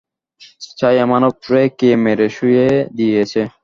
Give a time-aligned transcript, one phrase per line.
[0.77, 2.67] ছায়ামানব রে কে মেরে শুইয়ে
[2.97, 3.41] দিয়েছে।